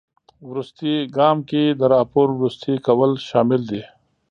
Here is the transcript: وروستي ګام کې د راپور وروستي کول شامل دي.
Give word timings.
وروستي 0.49 0.93
ګام 1.17 1.37
کې 1.49 1.63
د 1.79 1.81
راپور 1.93 2.27
وروستي 2.33 2.73
کول 2.85 3.11
شامل 3.29 3.61
دي. 3.71 3.81